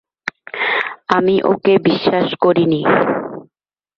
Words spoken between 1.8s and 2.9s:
বিশ্বাস করিনি!